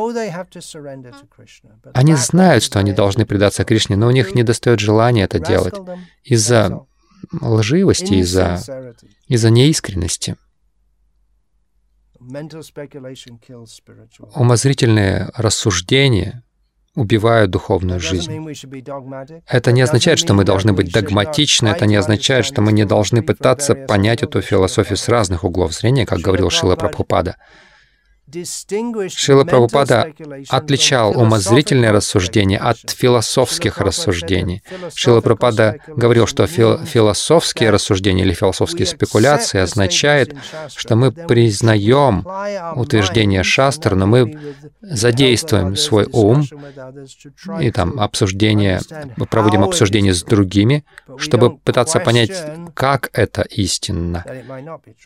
Они 1.94 2.14
знают, 2.14 2.62
что 2.62 2.78
они 2.78 2.92
должны 2.92 3.24
предаться 3.24 3.64
Кришне, 3.64 3.96
но 3.96 4.08
у 4.08 4.10
них 4.10 4.34
не 4.34 4.42
достает 4.42 4.80
желания 4.80 5.24
это 5.24 5.38
делать 5.38 5.74
из-за 6.22 6.84
лживости, 7.40 8.14
из-за 8.14 8.94
из 9.26 9.44
неискренности. 9.44 10.36
Умозрительные 14.34 15.30
рассуждения 15.34 16.44
убивают 16.94 17.50
духовную 17.50 18.00
жизнь. 18.00 18.32
Это 19.46 19.72
не 19.72 19.82
означает, 19.82 20.18
что 20.18 20.34
мы 20.34 20.44
должны 20.44 20.72
быть 20.72 20.92
догматичны, 20.92 21.68
это 21.68 21.86
не 21.86 21.96
означает, 21.96 22.44
что 22.44 22.62
мы 22.62 22.72
не 22.72 22.84
должны 22.84 23.22
пытаться 23.22 23.74
понять 23.74 24.22
эту 24.22 24.40
философию 24.40 24.96
с 24.96 25.08
разных 25.08 25.44
углов 25.44 25.72
зрения, 25.72 26.06
как 26.06 26.18
говорил 26.20 26.50
Шила 26.50 26.76
Прабхупада. 26.76 27.36
Шила 29.08 29.44
Прабхупада 29.44 30.12
отличал 30.48 31.18
умозрительные 31.18 31.90
рассуждения 31.90 32.58
от 32.58 32.78
философских 32.90 33.78
рассуждений. 33.78 34.62
Шила 34.94 35.20
Прабхупада 35.20 35.78
говорил, 35.88 36.26
что 36.26 36.46
фил 36.46 36.78
философские 36.84 37.70
рассуждения 37.70 38.22
или 38.22 38.32
философские 38.32 38.86
спекуляции 38.86 39.58
означает, 39.60 40.34
что 40.74 40.96
мы 40.96 41.12
признаем 41.12 42.26
утверждение 42.76 43.42
шастр, 43.42 43.94
но 43.94 44.06
мы 44.06 44.38
задействуем 44.80 45.76
свой 45.76 46.06
ум 46.12 46.44
и 47.60 47.70
там 47.70 47.98
обсуждение, 48.00 48.80
мы 49.16 49.26
проводим 49.26 49.64
обсуждение 49.64 50.14
с 50.14 50.22
другими, 50.22 50.84
чтобы 51.18 51.56
пытаться 51.56 52.00
понять, 52.00 52.32
как 52.74 53.10
это 53.12 53.42
истинно. 53.42 54.24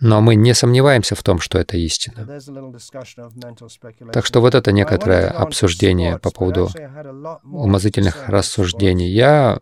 Но 0.00 0.20
мы 0.20 0.34
не 0.34 0.54
сомневаемся 0.54 1.14
в 1.14 1.22
том, 1.22 1.40
что 1.40 1.58
это 1.58 1.76
истина. 1.76 2.26
Так 4.12 4.26
что 4.26 4.40
вот 4.40 4.54
это 4.54 4.72
некоторое 4.72 5.28
обсуждение 5.28 6.18
по 6.18 6.30
поводу 6.30 6.70
умозрительных 7.44 8.28
рассуждений. 8.28 9.08
Я 9.08 9.60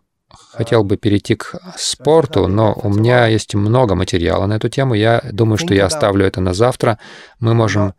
хотел 0.51 0.83
бы 0.83 0.97
перейти 0.97 1.35
к 1.35 1.59
спорту, 1.77 2.47
но 2.47 2.73
у 2.73 2.89
меня 2.89 3.27
есть 3.27 3.55
много 3.55 3.95
материала 3.95 4.45
на 4.45 4.53
эту 4.53 4.69
тему. 4.69 4.93
Я 4.93 5.21
думаю, 5.31 5.57
что 5.57 5.73
я 5.73 5.85
оставлю 5.85 6.25
это 6.25 6.41
на 6.41 6.53
завтра. 6.53 6.97
Мы 7.39 7.53
можем 7.53 7.93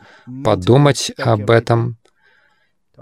подумать 0.44 1.12
об 1.18 1.50
этом, 1.50 1.96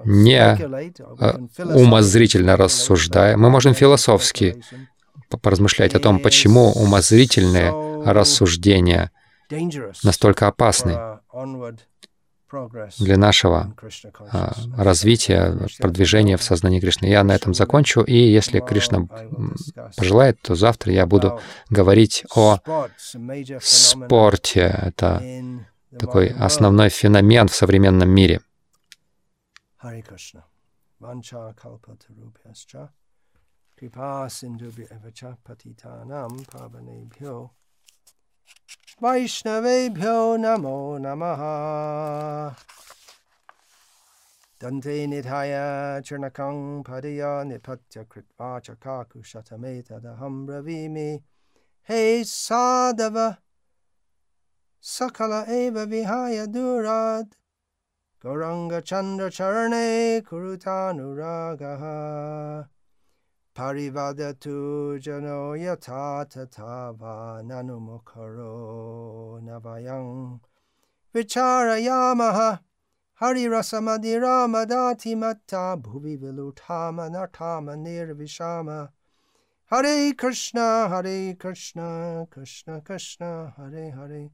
не 0.05 0.39
э, 0.41 1.39
умозрительно 1.59 2.57
рассуждая. 2.57 3.37
Мы 3.37 3.51
можем 3.51 3.75
философски 3.75 4.63
поразмышлять 5.41 5.95
о 5.95 6.01
том, 6.01 6.19
почему 6.19 6.73
умозрительные 6.73 7.73
рассуждения 8.05 9.11
настолько 10.03 10.49
опасны 10.49 10.99
для 12.99 13.17
нашего 13.17 13.75
а, 14.31 14.53
развития, 14.77 15.69
продвижения 15.79 16.37
в 16.37 16.43
сознании 16.43 16.81
Кришны. 16.81 17.07
Я 17.07 17.25
на 17.25 17.33
этом 17.33 17.55
закончу, 17.55 18.03
и 18.03 18.17
если 18.17 18.61
Кришна 18.61 19.07
пожелает, 19.97 20.41
то 20.43 20.55
завтра 20.55 20.93
я 20.93 21.07
буду 21.07 21.41
говорить 21.71 22.25
о 22.35 22.61
спорте. 23.61 24.75
Это 24.83 25.23
такой 25.99 26.29
основной 26.29 26.89
феномен 26.89 27.49
в 27.49 27.55
современном 27.55 28.11
мире. 28.11 28.41
Kripa 33.83 34.29
sindhu 34.31 34.71
patitanam 35.43 36.45
pavanebhyo 36.53 37.51
Vaishnavebhyo 39.01 40.37
Namo 40.39 40.99
Namaha 41.01 42.55
Dante 44.61 45.07
Nidhaya 45.07 46.03
Churnakang 46.03 46.85
Padaya 46.85 47.43
Nipatya 47.45 48.05
Kritva 48.07 48.61
Chakaku 48.61 49.23
Shatameta 49.25 50.01
Daham 50.01 50.47
Ravimi 50.47 51.23
Hey 51.83 52.23
Sadhava 52.23 53.39
Sakala 54.83 55.49
Eva 55.49 55.87
Vihaya 55.87 56.47
Durad 56.47 57.33
Goranga 58.23 58.85
Chandra 58.85 59.31
Charane 59.31 60.21
Kurutanuragaha 60.23 62.69
Parivadatu 63.55 64.99
jano 64.99 65.55
yata 65.55 66.25
tatava 66.29 67.43
nanumukaro 67.45 69.41
navayang. 69.43 70.41
Vicharayamaha 71.15 72.61
Hari 73.23 73.45
rasamadira 73.45 74.49
madati 74.49 75.15
matta 75.17 75.77
bhuvi 75.77 76.17
vilutama 76.19 77.09
nartama 77.09 77.77
nirvishama. 77.77 78.89
Hare 79.67 80.13
Krishna, 80.15 80.89
Hare 80.89 81.35
Krishna, 81.35 82.27
Krishna 82.31 82.81
Krishna, 82.81 83.53
Hare 83.57 83.91
Hare. 83.91 84.31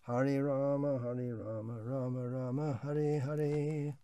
Hare 0.00 0.42
Rama, 0.42 0.98
Hare 0.98 1.34
Rama, 1.34 1.78
Rama 1.84 2.28
Rama, 2.28 2.80
Hare 2.82 3.20
Hare 3.20 3.94